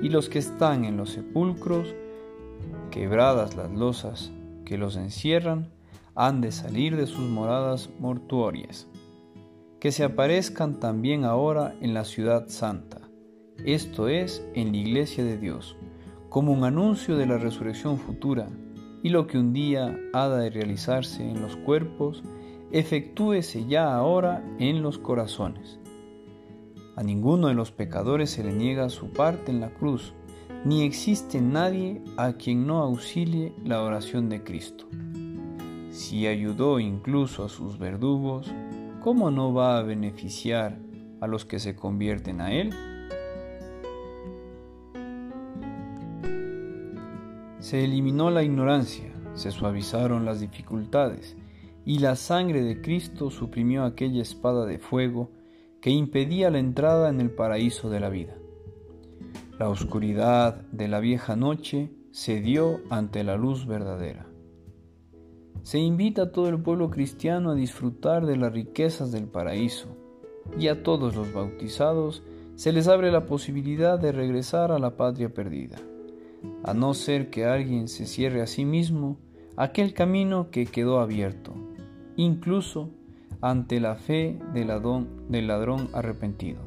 y 0.02 0.08
los 0.08 0.28
que 0.28 0.38
están 0.38 0.84
en 0.84 0.96
los 0.96 1.10
sepulcros, 1.10 1.96
quebradas 2.92 3.56
las 3.56 3.72
losas 3.72 4.30
que 4.64 4.78
los 4.78 4.94
encierran, 4.94 5.72
han 6.14 6.40
de 6.40 6.52
salir 6.52 6.96
de 6.96 7.08
sus 7.08 7.28
moradas 7.28 7.90
mortuorias, 7.98 8.86
que 9.80 9.90
se 9.90 10.04
aparezcan 10.04 10.78
también 10.78 11.24
ahora 11.24 11.74
en 11.80 11.92
la 11.92 12.04
ciudad 12.04 12.46
santa, 12.46 13.00
esto 13.64 14.06
es, 14.06 14.46
en 14.54 14.70
la 14.70 14.78
iglesia 14.78 15.24
de 15.24 15.38
Dios, 15.38 15.76
como 16.32 16.50
un 16.50 16.64
anuncio 16.64 17.18
de 17.18 17.26
la 17.26 17.36
resurrección 17.36 17.98
futura, 17.98 18.48
y 19.02 19.10
lo 19.10 19.26
que 19.26 19.36
un 19.36 19.52
día 19.52 19.94
ha 20.14 20.30
de 20.30 20.48
realizarse 20.48 21.28
en 21.28 21.42
los 21.42 21.56
cuerpos, 21.56 22.22
efectúese 22.70 23.66
ya 23.66 23.94
ahora 23.94 24.42
en 24.58 24.80
los 24.80 24.96
corazones. 24.96 25.78
A 26.96 27.02
ninguno 27.02 27.48
de 27.48 27.54
los 27.54 27.70
pecadores 27.70 28.30
se 28.30 28.42
le 28.42 28.54
niega 28.54 28.88
su 28.88 29.10
parte 29.10 29.52
en 29.52 29.60
la 29.60 29.74
cruz, 29.74 30.14
ni 30.64 30.84
existe 30.84 31.38
nadie 31.42 32.00
a 32.16 32.32
quien 32.32 32.66
no 32.66 32.78
auxilie 32.78 33.52
la 33.62 33.82
oración 33.82 34.30
de 34.30 34.42
Cristo. 34.42 34.86
Si 35.90 36.26
ayudó 36.26 36.80
incluso 36.80 37.44
a 37.44 37.50
sus 37.50 37.78
verdugos, 37.78 38.50
¿cómo 39.02 39.30
no 39.30 39.52
va 39.52 39.76
a 39.76 39.82
beneficiar 39.82 40.78
a 41.20 41.26
los 41.26 41.44
que 41.44 41.58
se 41.58 41.76
convierten 41.76 42.40
a 42.40 42.54
Él? 42.54 42.70
Se 47.72 47.82
eliminó 47.82 48.30
la 48.30 48.42
ignorancia, 48.42 49.14
se 49.32 49.50
suavizaron 49.50 50.26
las 50.26 50.40
dificultades, 50.40 51.38
y 51.86 52.00
la 52.00 52.16
sangre 52.16 52.60
de 52.60 52.82
Cristo 52.82 53.30
suprimió 53.30 53.84
aquella 53.84 54.20
espada 54.20 54.66
de 54.66 54.78
fuego 54.78 55.30
que 55.80 55.88
impedía 55.88 56.50
la 56.50 56.58
entrada 56.58 57.08
en 57.08 57.18
el 57.22 57.30
paraíso 57.30 57.88
de 57.88 57.98
la 57.98 58.10
vida. 58.10 58.34
La 59.58 59.70
oscuridad 59.70 60.56
de 60.70 60.86
la 60.86 61.00
vieja 61.00 61.34
noche 61.34 61.90
cedió 62.12 62.78
ante 62.90 63.24
la 63.24 63.38
luz 63.38 63.66
verdadera. 63.66 64.26
Se 65.62 65.78
invita 65.78 66.24
a 66.24 66.30
todo 66.30 66.50
el 66.50 66.60
pueblo 66.60 66.90
cristiano 66.90 67.52
a 67.52 67.54
disfrutar 67.54 68.26
de 68.26 68.36
las 68.36 68.52
riquezas 68.52 69.12
del 69.12 69.28
paraíso, 69.28 69.96
y 70.58 70.68
a 70.68 70.82
todos 70.82 71.16
los 71.16 71.32
bautizados 71.32 72.22
se 72.54 72.70
les 72.70 72.86
abre 72.86 73.10
la 73.10 73.24
posibilidad 73.24 73.98
de 73.98 74.12
regresar 74.12 74.72
a 74.72 74.78
la 74.78 74.94
patria 74.98 75.32
perdida, 75.32 75.78
a 76.64 76.74
no 76.74 76.94
ser 76.94 77.30
que 77.30 77.44
alguien 77.44 77.88
se 77.88 78.06
cierre 78.06 78.42
a 78.42 78.46
sí 78.46 78.64
mismo 78.64 79.18
aquel 79.56 79.94
camino 79.94 80.50
que 80.50 80.66
quedó 80.66 81.00
abierto, 81.00 81.52
incluso 82.16 82.90
ante 83.40 83.80
la 83.80 83.96
fe 83.96 84.38
del 84.52 84.68
ladrón, 84.68 85.88
arrepentido. 85.92 86.60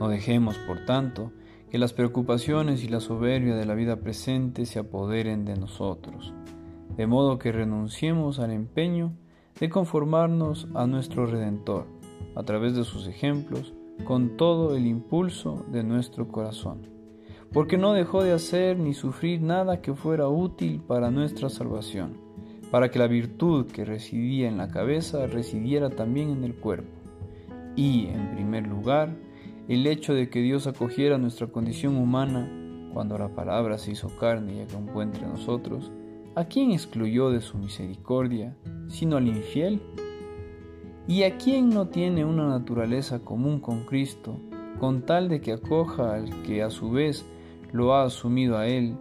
No 0.00 0.08
dejemos, 0.08 0.56
por 0.58 0.84
tanto, 0.86 1.32
que 1.70 1.78
las 1.78 1.92
preocupaciones 1.92 2.84
y 2.84 2.88
la 2.88 3.00
soberbia 3.00 3.54
de 3.54 3.66
la 3.66 3.74
vida 3.74 3.96
presente 3.96 4.66
se 4.66 4.78
apoderen 4.78 5.44
de 5.44 5.56
nosotros 5.56 6.32
de 6.96 7.06
modo 7.06 7.38
que 7.38 7.52
renunciemos 7.52 8.38
al 8.38 8.52
empeño 8.52 9.12
de 9.58 9.68
conformarnos 9.68 10.68
a 10.74 10.86
nuestro 10.86 11.26
Redentor 11.26 11.86
a 12.34 12.42
través 12.42 12.74
de 12.74 12.84
sus 12.84 13.06
ejemplos 13.06 13.72
con 14.04 14.36
todo 14.36 14.76
el 14.76 14.86
impulso 14.86 15.64
de 15.70 15.84
nuestro 15.84 16.28
corazón, 16.28 16.82
porque 17.54 17.78
no 17.78 17.94
dejó 17.94 18.22
de 18.22 18.32
hacer 18.32 18.78
ni 18.78 18.92
sufrir 18.92 19.40
nada 19.40 19.80
que 19.80 19.94
fuera 19.94 20.28
útil 20.28 20.82
para 20.86 21.10
nuestra 21.10 21.48
salvación, 21.48 22.18
para 22.70 22.90
que 22.90 22.98
la 22.98 23.06
virtud 23.06 23.66
que 23.66 23.86
residía 23.86 24.48
en 24.48 24.58
la 24.58 24.68
cabeza 24.68 25.26
residiera 25.26 25.88
también 25.88 26.30
en 26.30 26.44
el 26.44 26.54
cuerpo, 26.56 26.90
y, 27.76 28.08
en 28.08 28.32
primer 28.34 28.66
lugar, 28.66 29.16
el 29.68 29.86
hecho 29.86 30.12
de 30.12 30.28
que 30.28 30.40
Dios 30.40 30.66
acogiera 30.66 31.16
nuestra 31.16 31.46
condición 31.46 31.96
humana 31.96 32.50
cuando 32.92 33.16
la 33.16 33.28
palabra 33.28 33.78
se 33.78 33.92
hizo 33.92 34.08
carne 34.18 34.56
y 34.56 34.60
acampó 34.60 35.00
entre 35.00 35.26
nosotros, 35.26 35.90
¿A 36.36 36.46
quién 36.46 36.72
excluyó 36.72 37.30
de 37.30 37.40
su 37.40 37.58
misericordia, 37.58 38.56
sino 38.88 39.18
al 39.18 39.28
infiel? 39.28 39.80
¿Y 41.06 41.22
a 41.22 41.38
quién 41.38 41.70
no 41.70 41.86
tiene 41.86 42.24
una 42.24 42.48
naturaleza 42.48 43.20
común 43.20 43.60
con 43.60 43.84
Cristo, 43.84 44.40
con 44.80 45.02
tal 45.02 45.28
de 45.28 45.40
que 45.40 45.52
acoja 45.52 46.14
al 46.14 46.42
que 46.42 46.64
a 46.64 46.70
su 46.70 46.90
vez 46.90 47.24
lo 47.74 47.94
ha 47.94 48.04
asumido 48.04 48.56
a 48.56 48.66
él, 48.66 48.96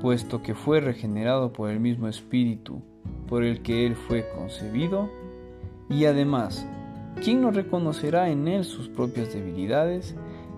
puesto 0.00 0.42
que 0.42 0.56
fue 0.56 0.80
regenerado 0.80 1.52
por 1.52 1.70
el 1.70 1.78
mismo 1.78 2.08
Espíritu 2.08 2.82
por 3.28 3.44
el 3.44 3.62
que 3.62 3.86
él 3.86 3.94
fue 3.94 4.28
concebido? 4.34 5.08
Y 5.88 6.06
además, 6.06 6.66
¿quién 7.22 7.40
no 7.40 7.52
reconocerá 7.52 8.28
en 8.30 8.48
él 8.48 8.64
sus 8.64 8.88
propias 8.88 9.32
debilidades? 9.32 10.16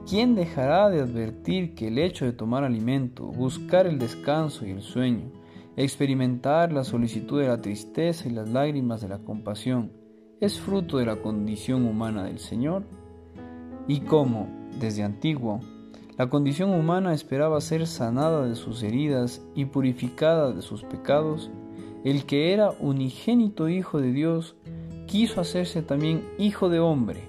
¿Quién 0.09 0.35
dejará 0.35 0.89
de 0.89 1.01
advertir 1.01 1.75
que 1.75 1.89
el 1.89 1.99
hecho 1.99 2.25
de 2.25 2.33
tomar 2.33 2.65
alimento, 2.65 3.27
buscar 3.27 3.87
el 3.87 3.99
descanso 3.99 4.65
y 4.67 4.71
el 4.71 4.81
sueño, 4.81 5.33
Experimentar 5.81 6.73
la 6.73 6.83
solicitud 6.83 7.41
de 7.41 7.47
la 7.47 7.63
tristeza 7.63 8.29
y 8.29 8.33
las 8.33 8.49
lágrimas 8.49 9.01
de 9.01 9.07
la 9.07 9.19
compasión 9.19 9.93
es 10.41 10.59
fruto 10.59 10.99
de 10.99 11.07
la 11.07 11.23
condición 11.23 11.87
humana 11.87 12.25
del 12.25 12.41
Señor. 12.41 12.83
Y 13.87 14.01
como, 14.01 14.49
desde 14.81 15.05
antiguo, 15.05 15.61
la 16.19 16.29
condición 16.29 16.71
humana 16.71 17.15
esperaba 17.15 17.61
ser 17.61 17.87
sanada 17.87 18.45
de 18.45 18.57
sus 18.57 18.83
heridas 18.83 19.41
y 19.55 19.67
purificada 19.67 20.53
de 20.53 20.63
sus 20.63 20.83
pecados, 20.83 21.49
el 22.05 22.25
que 22.25 22.53
era 22.53 22.73
unigénito 22.81 23.69
Hijo 23.69 24.01
de 24.01 24.11
Dios, 24.11 24.57
quiso 25.07 25.41
hacerse 25.41 25.81
también 25.81 26.29
Hijo 26.37 26.71
de 26.71 26.81
hombre, 26.81 27.23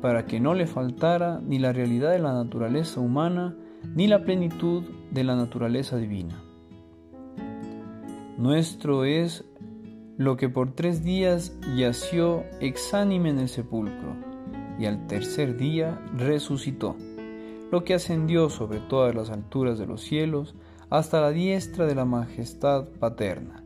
para 0.00 0.24
que 0.24 0.40
no 0.40 0.54
le 0.54 0.66
faltara 0.66 1.42
ni 1.44 1.58
la 1.58 1.74
realidad 1.74 2.12
de 2.12 2.18
la 2.18 2.32
naturaleza 2.32 2.98
humana, 2.98 3.54
ni 3.94 4.06
la 4.06 4.24
plenitud 4.24 4.84
de 5.10 5.22
la 5.22 5.36
naturaleza 5.36 5.98
divina. 5.98 6.42
Nuestro 8.38 9.04
es 9.04 9.44
lo 10.16 10.38
que 10.38 10.48
por 10.48 10.72
tres 10.72 11.04
días 11.04 11.58
yació 11.76 12.44
exánime 12.60 13.28
en 13.28 13.40
el 13.40 13.50
sepulcro, 13.50 14.16
y 14.78 14.86
al 14.86 15.06
tercer 15.08 15.58
día 15.58 16.00
resucitó, 16.16 16.96
lo 17.74 17.82
que 17.82 17.94
ascendió 17.94 18.50
sobre 18.50 18.78
todas 18.78 19.16
las 19.16 19.30
alturas 19.30 19.80
de 19.80 19.86
los 19.88 20.00
cielos 20.00 20.54
hasta 20.90 21.20
la 21.20 21.32
diestra 21.32 21.86
de 21.86 21.96
la 21.96 22.04
majestad 22.04 22.86
paterna. 23.00 23.64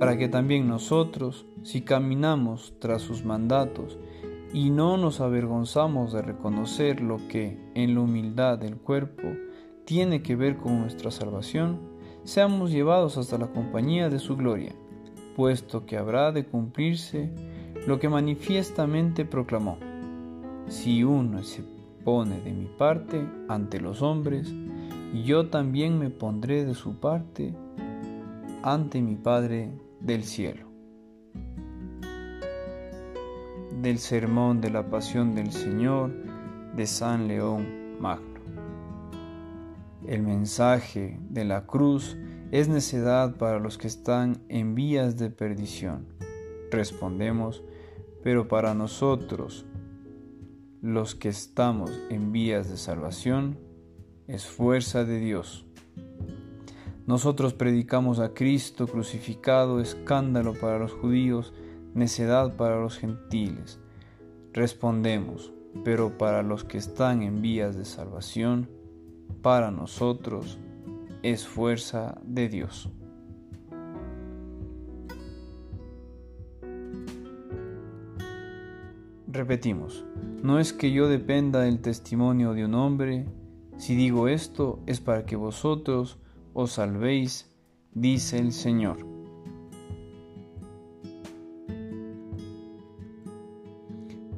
Para 0.00 0.18
que 0.18 0.28
también 0.28 0.66
nosotros, 0.66 1.46
si 1.62 1.82
caminamos 1.82 2.74
tras 2.80 3.02
sus 3.02 3.24
mandatos 3.24 3.96
y 4.52 4.70
no 4.70 4.96
nos 4.96 5.20
avergonzamos 5.20 6.12
de 6.12 6.22
reconocer 6.22 7.02
lo 7.02 7.18
que, 7.28 7.56
en 7.76 7.94
la 7.94 8.00
humildad 8.00 8.58
del 8.58 8.78
cuerpo, 8.78 9.28
tiene 9.84 10.24
que 10.24 10.34
ver 10.34 10.56
con 10.56 10.80
nuestra 10.80 11.12
salvación, 11.12 11.78
seamos 12.24 12.72
llevados 12.72 13.16
hasta 13.16 13.38
la 13.38 13.52
compañía 13.52 14.10
de 14.10 14.18
su 14.18 14.36
gloria, 14.36 14.74
puesto 15.36 15.84
que 15.84 15.98
habrá 15.98 16.32
de 16.32 16.46
cumplirse 16.46 17.30
lo 17.86 18.00
que 18.00 18.08
manifiestamente 18.08 19.26
proclamó. 19.26 19.76
Si 20.66 21.04
uno 21.04 21.42
se 21.42 21.62
pone 22.04 22.40
de 22.40 22.52
mi 22.52 22.64
parte 22.64 23.22
ante 23.46 23.78
los 23.78 24.00
hombres, 24.00 24.50
yo 25.26 25.50
también 25.50 25.98
me 25.98 26.08
pondré 26.08 26.64
de 26.64 26.74
su 26.74 26.98
parte 26.98 27.54
ante 28.62 29.02
mi 29.02 29.14
Padre 29.16 29.78
del 30.00 30.24
cielo. 30.24 30.66
Del 33.82 33.98
sermón 33.98 34.62
de 34.62 34.70
la 34.70 34.88
pasión 34.88 35.34
del 35.34 35.52
Señor 35.52 36.14
de 36.74 36.86
San 36.86 37.28
León 37.28 38.00
Magno. 38.00 38.40
El 40.06 40.22
mensaje 40.22 41.18
de 41.28 41.44
la 41.44 41.66
cruz 41.66 42.16
es 42.52 42.68
necedad 42.68 43.36
para 43.36 43.58
los 43.58 43.76
que 43.76 43.88
están 43.88 44.42
en 44.48 44.74
vías 44.74 45.16
de 45.18 45.30
perdición. 45.30 46.06
Respondemos, 46.70 47.62
pero 48.22 48.46
para 48.48 48.74
nosotros, 48.74 49.66
los 50.80 51.14
que 51.14 51.28
estamos 51.28 51.90
en 52.08 52.32
vías 52.32 52.70
de 52.70 52.76
salvación, 52.76 53.58
es 54.28 54.46
fuerza 54.46 55.04
de 55.04 55.18
Dios. 55.18 55.66
Nosotros 57.06 57.54
predicamos 57.54 58.18
a 58.18 58.34
Cristo 58.34 58.86
crucificado, 58.86 59.80
escándalo 59.80 60.54
para 60.54 60.78
los 60.78 60.92
judíos, 60.92 61.52
necedad 61.94 62.56
para 62.56 62.80
los 62.80 62.98
gentiles. 62.98 63.78
Respondemos, 64.52 65.52
pero 65.84 66.18
para 66.18 66.42
los 66.42 66.64
que 66.64 66.78
están 66.78 67.22
en 67.22 67.42
vías 67.42 67.76
de 67.76 67.84
salvación, 67.84 68.68
para 69.42 69.70
nosotros 69.70 70.58
es 71.22 71.46
fuerza 71.46 72.20
de 72.24 72.48
Dios. 72.48 72.90
Repetimos, 79.28 80.04
no 80.42 80.58
es 80.58 80.72
que 80.72 80.92
yo 80.92 81.08
dependa 81.08 81.60
del 81.60 81.80
testimonio 81.80 82.54
de 82.54 82.64
un 82.64 82.74
hombre, 82.74 83.26
si 83.76 83.94
digo 83.94 84.28
esto 84.28 84.80
es 84.86 85.00
para 85.00 85.26
que 85.26 85.36
vosotros 85.36 86.18
os 86.54 86.72
salvéis, 86.72 87.54
dice 87.92 88.38
el 88.38 88.52
Señor. 88.52 88.96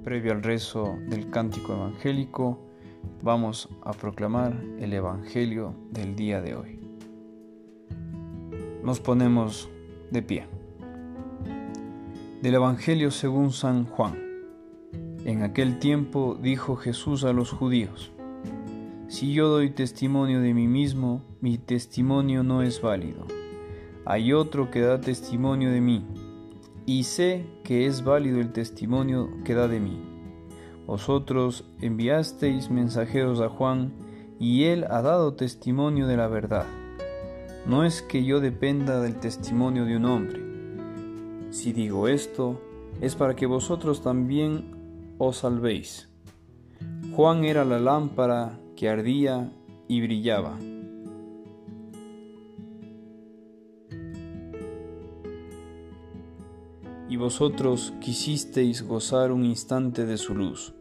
Previo 0.02 0.32
al 0.32 0.42
rezo 0.42 0.98
del 1.08 1.30
cántico 1.30 1.74
evangélico, 1.74 2.67
vamos 3.22 3.68
a 3.82 3.92
proclamar 3.92 4.54
el 4.78 4.92
Evangelio 4.92 5.74
del 5.90 6.14
día 6.14 6.40
de 6.40 6.54
hoy. 6.54 6.78
Nos 8.82 9.00
ponemos 9.00 9.68
de 10.10 10.22
pie. 10.22 10.46
Del 12.42 12.54
Evangelio 12.54 13.10
según 13.10 13.52
San 13.52 13.84
Juan. 13.84 14.16
En 15.24 15.42
aquel 15.42 15.78
tiempo 15.78 16.38
dijo 16.40 16.76
Jesús 16.76 17.24
a 17.24 17.32
los 17.32 17.50
judíos, 17.50 18.12
Si 19.08 19.32
yo 19.32 19.48
doy 19.48 19.70
testimonio 19.70 20.40
de 20.40 20.54
mí 20.54 20.68
mismo, 20.68 21.22
mi 21.40 21.58
testimonio 21.58 22.42
no 22.42 22.62
es 22.62 22.80
válido. 22.80 23.26
Hay 24.04 24.32
otro 24.32 24.70
que 24.70 24.80
da 24.80 25.00
testimonio 25.00 25.70
de 25.70 25.80
mí, 25.80 26.06
y 26.86 27.04
sé 27.04 27.44
que 27.64 27.86
es 27.86 28.04
válido 28.04 28.40
el 28.40 28.52
testimonio 28.52 29.28
que 29.44 29.54
da 29.54 29.68
de 29.68 29.80
mí. 29.80 30.17
Vosotros 30.88 31.66
enviasteis 31.82 32.70
mensajeros 32.70 33.42
a 33.42 33.50
Juan, 33.50 33.92
y 34.40 34.64
él 34.64 34.86
ha 34.88 35.02
dado 35.02 35.34
testimonio 35.34 36.06
de 36.06 36.16
la 36.16 36.28
verdad. 36.28 36.64
No 37.66 37.84
es 37.84 38.00
que 38.00 38.24
yo 38.24 38.40
dependa 38.40 38.98
del 39.02 39.20
testimonio 39.20 39.84
de 39.84 39.98
un 39.98 40.06
hombre. 40.06 40.40
Si 41.50 41.74
digo 41.74 42.08
esto, 42.08 42.58
es 43.02 43.16
para 43.16 43.36
que 43.36 43.44
vosotros 43.44 44.02
también 44.02 45.14
os 45.18 45.36
salvéis. 45.36 46.08
Juan 47.14 47.44
era 47.44 47.66
la 47.66 47.78
lámpara 47.78 48.58
que 48.74 48.88
ardía 48.88 49.52
y 49.88 50.00
brillaba 50.00 50.58
y 57.10 57.16
vosotros 57.16 57.94
quisisteis 58.00 58.82
gozar 58.82 59.32
un 59.32 59.44
instante 59.44 60.04
de 60.04 60.18
su 60.18 60.34
luz. 60.34 60.77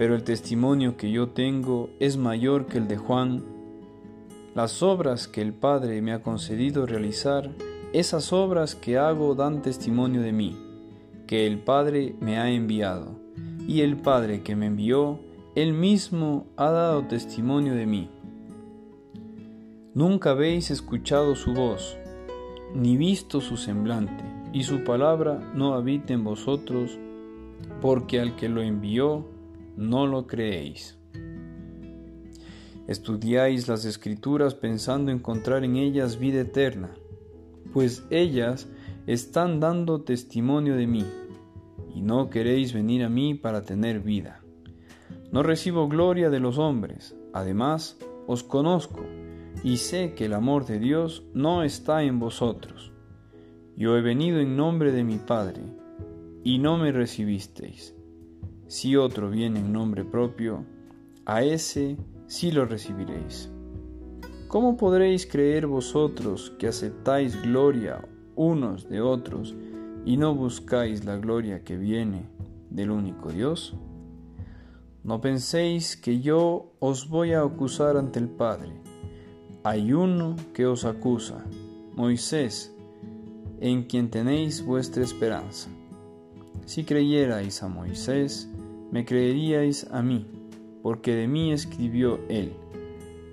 Pero 0.00 0.14
el 0.14 0.24
testimonio 0.24 0.96
que 0.96 1.10
yo 1.10 1.28
tengo 1.28 1.90
es 2.00 2.16
mayor 2.16 2.64
que 2.64 2.78
el 2.78 2.88
de 2.88 2.96
Juan. 2.96 3.44
Las 4.54 4.82
obras 4.82 5.28
que 5.28 5.42
el 5.42 5.52
Padre 5.52 6.00
me 6.00 6.12
ha 6.14 6.22
concedido 6.22 6.86
realizar, 6.86 7.50
esas 7.92 8.32
obras 8.32 8.74
que 8.74 8.96
hago 8.96 9.34
dan 9.34 9.60
testimonio 9.60 10.22
de 10.22 10.32
mí, 10.32 10.56
que 11.26 11.46
el 11.46 11.58
Padre 11.58 12.14
me 12.18 12.38
ha 12.38 12.50
enviado, 12.50 13.20
y 13.68 13.82
el 13.82 13.98
Padre 13.98 14.40
que 14.40 14.56
me 14.56 14.68
envió, 14.68 15.20
él 15.54 15.74
mismo 15.74 16.46
ha 16.56 16.70
dado 16.70 17.02
testimonio 17.02 17.74
de 17.74 17.84
mí. 17.84 18.08
Nunca 19.92 20.30
habéis 20.30 20.70
escuchado 20.70 21.36
su 21.36 21.52
voz, 21.52 21.98
ni 22.74 22.96
visto 22.96 23.42
su 23.42 23.58
semblante 23.58 24.24
y 24.54 24.62
su 24.62 24.82
palabra 24.82 25.52
no 25.54 25.74
habita 25.74 26.14
en 26.14 26.24
vosotros, 26.24 26.98
porque 27.82 28.18
al 28.18 28.34
que 28.34 28.48
lo 28.48 28.62
envió 28.62 29.29
no 29.80 30.06
lo 30.06 30.26
creéis. 30.26 30.98
Estudiáis 32.86 33.66
las 33.66 33.86
escrituras 33.86 34.54
pensando 34.54 35.10
encontrar 35.10 35.64
en 35.64 35.76
ellas 35.76 36.18
vida 36.18 36.40
eterna, 36.40 36.90
pues 37.72 38.04
ellas 38.10 38.68
están 39.06 39.58
dando 39.58 40.02
testimonio 40.02 40.76
de 40.76 40.86
mí, 40.86 41.06
y 41.94 42.02
no 42.02 42.28
queréis 42.28 42.74
venir 42.74 43.04
a 43.04 43.08
mí 43.08 43.34
para 43.34 43.62
tener 43.62 44.00
vida. 44.00 44.42
No 45.32 45.42
recibo 45.42 45.88
gloria 45.88 46.28
de 46.28 46.40
los 46.40 46.58
hombres, 46.58 47.16
además 47.32 47.96
os 48.26 48.42
conozco, 48.42 49.06
y 49.64 49.78
sé 49.78 50.14
que 50.14 50.26
el 50.26 50.34
amor 50.34 50.66
de 50.66 50.78
Dios 50.78 51.24
no 51.32 51.62
está 51.62 52.02
en 52.02 52.18
vosotros. 52.18 52.92
Yo 53.76 53.96
he 53.96 54.02
venido 54.02 54.40
en 54.40 54.56
nombre 54.56 54.92
de 54.92 55.04
mi 55.04 55.16
Padre, 55.16 55.62
y 56.44 56.58
no 56.58 56.76
me 56.76 56.92
recibisteis. 56.92 57.94
Si 58.70 58.94
otro 58.94 59.30
viene 59.30 59.58
en 59.58 59.72
nombre 59.72 60.04
propio, 60.04 60.64
a 61.26 61.42
ese 61.42 61.96
sí 62.28 62.52
lo 62.52 62.66
recibiréis. 62.66 63.50
¿Cómo 64.46 64.76
podréis 64.76 65.26
creer 65.26 65.66
vosotros 65.66 66.52
que 66.56 66.68
aceptáis 66.68 67.42
gloria 67.42 68.06
unos 68.36 68.88
de 68.88 69.00
otros 69.00 69.56
y 70.04 70.16
no 70.18 70.36
buscáis 70.36 71.04
la 71.04 71.16
gloria 71.16 71.64
que 71.64 71.76
viene 71.76 72.28
del 72.70 72.92
único 72.92 73.30
Dios? 73.30 73.74
No 75.02 75.20
penséis 75.20 75.96
que 75.96 76.20
yo 76.20 76.72
os 76.78 77.08
voy 77.08 77.32
a 77.32 77.42
acusar 77.42 77.96
ante 77.96 78.20
el 78.20 78.28
Padre. 78.28 78.70
Hay 79.64 79.92
uno 79.92 80.36
que 80.54 80.66
os 80.66 80.84
acusa, 80.84 81.44
Moisés, 81.96 82.72
en 83.58 83.82
quien 83.82 84.10
tenéis 84.10 84.64
vuestra 84.64 85.02
esperanza. 85.02 85.68
Si 86.66 86.84
creyerais 86.84 87.64
a 87.64 87.68
Moisés, 87.68 88.48
me 88.90 89.04
creeríais 89.04 89.86
a 89.90 90.02
mí, 90.02 90.26
porque 90.82 91.14
de 91.14 91.28
mí 91.28 91.52
escribió 91.52 92.20
él. 92.28 92.52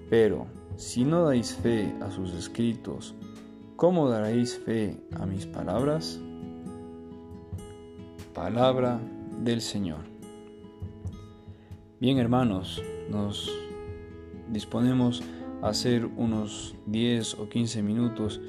Pero 0.10 0.48
si 0.76 1.04
no 1.04 1.26
dais 1.26 1.56
fe 1.56 1.93
a 2.02 2.12
sus 2.12 2.34
escritos, 2.34 3.15
¿cómo 3.76 4.10
daréis 4.10 4.58
fe 4.58 4.98
a 5.15 5.26
mis 5.26 5.46
palabras? 5.46 6.20
Palabra 8.34 9.00
del 9.43 9.62
Señor. 9.62 10.00
Bien 12.00 12.20
hermanos, 12.20 12.82
nos 13.10 13.52
disponemos 14.52 15.24
a 15.63 15.70
hacer 15.70 16.06
unos 16.06 16.76
10 16.86 17.39
o 17.39 17.50
15 17.50 17.82
minutos 17.82 18.39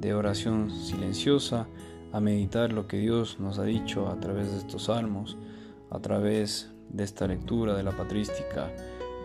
de 0.00 0.12
oración 0.12 0.70
silenciosa, 0.70 1.66
a 2.12 2.20
meditar 2.20 2.72
lo 2.72 2.86
que 2.86 2.98
Dios 2.98 3.38
nos 3.40 3.58
ha 3.58 3.64
dicho 3.64 4.08
a 4.08 4.18
través 4.20 4.50
de 4.50 4.58
estos 4.58 4.84
salmos, 4.84 5.36
a 5.90 6.00
través 6.00 6.72
de 6.90 7.04
esta 7.04 7.26
lectura 7.26 7.76
de 7.76 7.82
la 7.82 7.92
patrística 7.92 8.70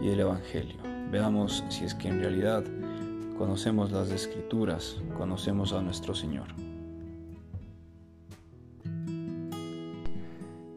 y 0.01 0.07
del 0.07 0.21
Evangelio. 0.21 0.77
Veamos 1.11 1.63
si 1.69 1.85
es 1.85 1.93
que 1.93 2.07
en 2.07 2.19
realidad 2.19 2.63
conocemos 3.37 3.91
las 3.91 4.09
escrituras, 4.09 4.97
conocemos 5.17 5.73
a 5.73 5.81
nuestro 5.81 6.13
Señor. 6.13 6.47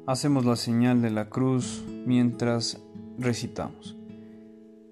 Hacemos 0.07 0.45
la 0.45 0.55
señal 0.55 1.03
de 1.03 1.11
la 1.11 1.29
cruz 1.29 1.85
mientras 2.07 2.81
recitamos. 3.19 3.97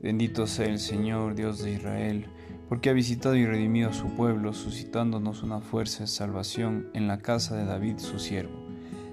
Bendito 0.01 0.47
sea 0.47 0.67
el 0.67 0.81
Señor, 0.81 1.37
Dios 1.37 1.63
de 1.63 1.73
Israel, 1.73 2.27
porque 2.69 2.91
ha 2.91 2.93
visitado 2.93 3.37
y 3.37 3.47
redimido 3.47 3.91
a 3.91 3.93
su 3.93 4.09
pueblo, 4.17 4.53
suscitándonos 4.53 5.43
una 5.43 5.61
fuerza 5.61 6.01
de 6.01 6.09
salvación 6.09 6.89
en 6.95 7.07
la 7.07 7.19
casa 7.19 7.57
de 7.57 7.65
David 7.65 7.99
su 7.99 8.19
siervo, 8.19 8.64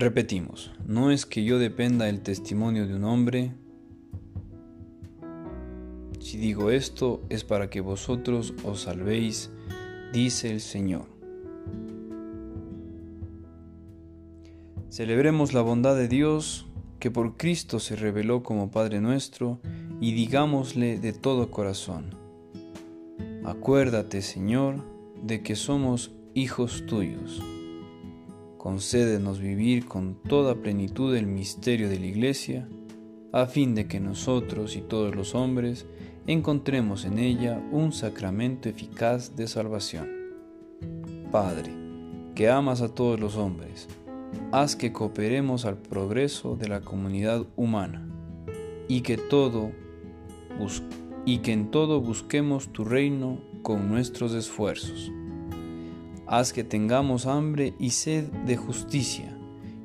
Repetimos, 0.00 0.70
no 0.86 1.10
es 1.10 1.26
que 1.26 1.42
yo 1.42 1.58
dependa 1.58 2.04
del 2.04 2.20
testimonio 2.20 2.86
de 2.86 2.94
un 2.94 3.02
hombre. 3.02 3.52
Si 6.20 6.38
digo 6.38 6.70
esto 6.70 7.20
es 7.30 7.42
para 7.42 7.68
que 7.68 7.80
vosotros 7.80 8.54
os 8.62 8.82
salvéis, 8.82 9.50
dice 10.12 10.52
el 10.52 10.60
Señor. 10.60 11.06
Celebremos 14.88 15.52
la 15.52 15.62
bondad 15.62 15.96
de 15.96 16.06
Dios 16.06 16.68
que 17.00 17.10
por 17.10 17.36
Cristo 17.36 17.80
se 17.80 17.96
reveló 17.96 18.44
como 18.44 18.70
Padre 18.70 19.00
nuestro, 19.00 19.58
y 20.00 20.12
digámosle 20.12 21.00
de 21.00 21.12
todo 21.12 21.50
corazón, 21.50 22.14
acuérdate 23.44 24.22
Señor 24.22 24.76
de 25.24 25.42
que 25.42 25.56
somos 25.56 26.12
hijos 26.34 26.86
tuyos. 26.86 27.42
Concédenos 28.68 29.40
vivir 29.40 29.86
con 29.86 30.16
toda 30.16 30.54
plenitud 30.56 31.16
el 31.16 31.26
misterio 31.26 31.88
de 31.88 31.98
la 31.98 32.04
Iglesia, 32.04 32.68
a 33.32 33.46
fin 33.46 33.74
de 33.74 33.88
que 33.88 33.98
nosotros 33.98 34.76
y 34.76 34.82
todos 34.82 35.16
los 35.16 35.34
hombres 35.34 35.86
encontremos 36.26 37.06
en 37.06 37.18
ella 37.18 37.66
un 37.72 37.92
sacramento 37.92 38.68
eficaz 38.68 39.34
de 39.36 39.48
salvación. 39.48 40.10
Padre, 41.32 41.72
que 42.34 42.50
amas 42.50 42.82
a 42.82 42.94
todos 42.94 43.18
los 43.18 43.36
hombres, 43.36 43.88
haz 44.52 44.76
que 44.76 44.92
cooperemos 44.92 45.64
al 45.64 45.78
progreso 45.78 46.54
de 46.54 46.68
la 46.68 46.82
comunidad 46.82 47.46
humana 47.56 48.06
y 48.86 49.00
que 49.00 49.16
todo 49.16 49.72
y 51.24 51.38
que 51.38 51.52
en 51.52 51.70
todo 51.70 52.02
busquemos 52.02 52.70
tu 52.70 52.84
reino 52.84 53.40
con 53.62 53.88
nuestros 53.88 54.34
esfuerzos. 54.34 55.10
Haz 56.30 56.52
que 56.52 56.62
tengamos 56.62 57.24
hambre 57.26 57.72
y 57.78 57.90
sed 57.90 58.24
de 58.44 58.58
justicia 58.58 59.34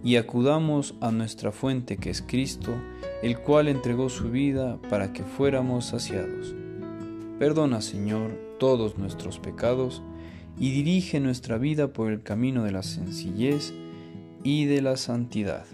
y 0.04 0.18
acudamos 0.18 0.96
a 1.00 1.10
nuestra 1.10 1.54
fuente 1.54 1.96
que 1.96 2.10
es 2.10 2.22
Cristo, 2.22 2.74
el 3.22 3.40
cual 3.40 3.70
entregó 3.70 4.10
su 4.10 4.30
vida 4.30 4.78
para 4.90 5.14
que 5.14 5.24
fuéramos 5.24 5.86
saciados. 5.86 6.54
Perdona, 7.40 7.82
Señor, 7.82 8.38
todos 8.60 8.98
nuestros 8.98 9.40
pecados 9.40 10.04
y 10.58 10.72
dirige 10.72 11.22
nuestra 11.22 11.58
vida 11.58 11.94
por 11.94 12.12
el 12.12 12.22
camino 12.24 12.64
de 12.64 12.74
la 12.74 12.84
sencillez 12.84 13.74
y 14.44 14.66
de 14.66 14.82
la 14.82 14.98
santidad. 14.98 15.66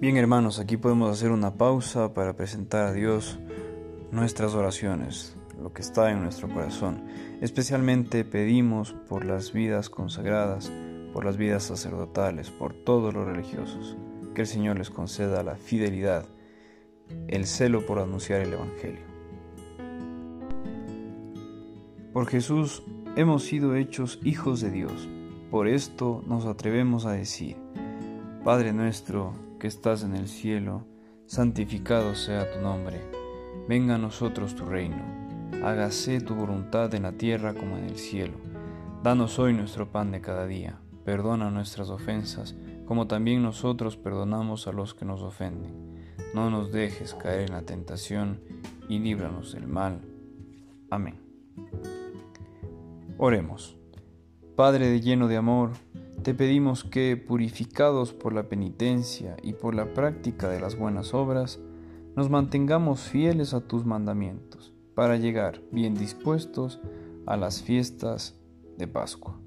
Bien 0.00 0.16
hermanos, 0.16 0.58
aquí 0.58 0.78
podemos 0.78 1.10
hacer 1.10 1.30
una 1.30 1.54
pausa 1.54 2.14
para 2.14 2.36
presentar 2.36 2.86
a 2.86 2.92
Dios 2.94 3.38
nuestras 4.10 4.54
oraciones, 4.54 5.35
lo 5.60 5.72
que 5.72 5.82
está 5.82 6.10
en 6.10 6.22
nuestro 6.22 6.48
corazón. 6.48 7.04
Especialmente 7.40 8.24
pedimos 8.24 8.92
por 9.08 9.24
las 9.24 9.52
vidas 9.52 9.90
consagradas, 9.90 10.70
por 11.12 11.24
las 11.24 11.36
vidas 11.36 11.64
sacerdotales, 11.64 12.50
por 12.50 12.72
todos 12.72 13.14
los 13.14 13.26
religiosos, 13.26 13.96
que 14.34 14.42
el 14.42 14.46
Señor 14.46 14.78
les 14.78 14.90
conceda 14.90 15.42
la 15.42 15.56
fidelidad, 15.56 16.26
el 17.28 17.46
celo 17.46 17.86
por 17.86 17.98
anunciar 17.98 18.40
el 18.40 18.52
Evangelio. 18.52 19.04
Por 22.12 22.26
Jesús 22.26 22.82
hemos 23.16 23.44
sido 23.44 23.74
hechos 23.74 24.20
hijos 24.22 24.60
de 24.60 24.70
Dios 24.70 25.08
por 25.50 25.68
esto 25.68 26.24
nos 26.26 26.44
atrevemos 26.44 27.06
a 27.06 27.12
decir, 27.12 27.56
Padre 28.42 28.72
nuestro 28.72 29.32
que 29.60 29.68
estás 29.68 30.02
en 30.02 30.16
el 30.16 30.26
cielo, 30.26 30.84
santificado 31.26 32.16
sea 32.16 32.50
tu 32.52 32.60
nombre, 32.60 33.00
venga 33.68 33.94
a 33.94 33.98
nosotros 33.98 34.56
tu 34.56 34.64
reino, 34.64 35.25
hágase 35.66 36.20
tu 36.20 36.36
voluntad 36.36 36.94
en 36.94 37.02
la 37.02 37.12
tierra 37.12 37.52
como 37.52 37.76
en 37.76 37.86
el 37.86 37.96
cielo. 37.96 38.34
Danos 39.02 39.40
hoy 39.40 39.52
nuestro 39.52 39.90
pan 39.90 40.12
de 40.12 40.20
cada 40.20 40.46
día, 40.46 40.78
perdona 41.04 41.50
nuestras 41.50 41.90
ofensas, 41.90 42.54
como 42.86 43.08
también 43.08 43.42
nosotros 43.42 43.96
perdonamos 43.96 44.68
a 44.68 44.72
los 44.72 44.94
que 44.94 45.04
nos 45.04 45.22
ofenden. 45.22 46.04
No 46.34 46.50
nos 46.50 46.70
dejes 46.70 47.14
caer 47.14 47.48
en 47.48 47.52
la 47.52 47.62
tentación 47.62 48.40
y 48.88 49.00
líbranos 49.00 49.54
del 49.54 49.66
mal. 49.66 50.02
Amén. 50.88 51.16
Oremos. 53.18 53.76
Padre 54.54 54.86
de 54.88 55.00
lleno 55.00 55.26
de 55.26 55.36
amor, 55.36 55.72
te 56.22 56.32
pedimos 56.32 56.84
que, 56.84 57.16
purificados 57.16 58.12
por 58.12 58.32
la 58.32 58.48
penitencia 58.48 59.36
y 59.42 59.54
por 59.54 59.74
la 59.74 59.92
práctica 59.94 60.48
de 60.48 60.60
las 60.60 60.78
buenas 60.78 61.12
obras, 61.12 61.58
nos 62.14 62.30
mantengamos 62.30 63.00
fieles 63.00 63.52
a 63.52 63.62
tus 63.62 63.84
mandamientos, 63.84 64.75
para 64.96 65.18
llegar 65.18 65.60
bien 65.70 65.94
dispuestos 65.94 66.80
a 67.26 67.36
las 67.36 67.62
fiestas 67.62 68.34
de 68.78 68.88
Pascua. 68.88 69.38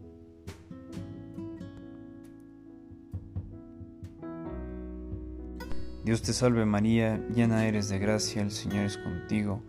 Dios 6.05 6.21
te 6.21 6.33
salve 6.33 6.65
María, 6.65 7.17
llena 7.33 7.65
eres 7.67 7.89
de 7.89 7.97
gracia, 7.97 8.43
el 8.43 8.51
Señor 8.51 8.85
es 8.85 8.97
contigo, 8.99 9.63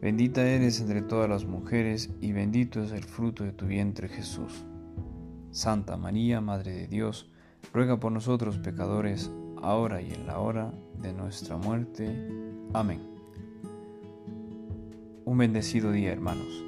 bendita 0.00 0.42
eres 0.42 0.80
entre 0.80 1.02
todas 1.02 1.28
las 1.28 1.44
mujeres 1.44 2.10
y 2.22 2.32
bendito 2.32 2.82
es 2.82 2.92
el 2.92 3.04
fruto 3.04 3.44
de 3.44 3.52
tu 3.52 3.66
vientre 3.66 4.08
Jesús. 4.08 4.64
Santa 5.50 5.98
María, 5.98 6.40
Madre 6.40 6.72
de 6.72 6.86
Dios, 6.86 7.30
ruega 7.74 8.00
por 8.00 8.10
nosotros 8.10 8.56
pecadores, 8.56 9.30
ahora 9.60 10.00
y 10.00 10.14
en 10.14 10.26
la 10.26 10.38
hora 10.38 10.72
de 11.02 11.12
nuestra 11.12 11.58
muerte. 11.58 12.10
Amén. 12.72 13.15
Un 15.26 15.38
bendecido 15.38 15.90
día, 15.90 16.12
hermanos. 16.12 16.64